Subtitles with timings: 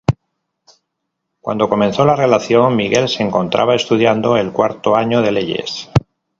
[1.41, 5.91] Cuando comenzó la relación, Miguel se encontraba estudiando el cuarto año de Leyes.